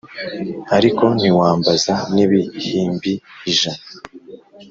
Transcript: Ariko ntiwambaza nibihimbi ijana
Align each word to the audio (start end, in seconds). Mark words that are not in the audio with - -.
Ariko 0.77 1.03
ntiwambaza 1.15 1.93
nibihimbi 2.13 3.13
ijana 3.51 3.85